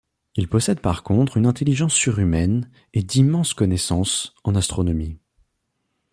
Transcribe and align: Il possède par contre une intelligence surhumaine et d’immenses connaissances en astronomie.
Il 0.35 0.47
possède 0.47 0.79
par 0.79 1.03
contre 1.03 1.37
une 1.37 1.45
intelligence 1.45 1.93
surhumaine 1.93 2.71
et 2.95 3.03
d’immenses 3.03 3.53
connaissances 3.53 4.33
en 4.43 4.55
astronomie. 4.55 5.19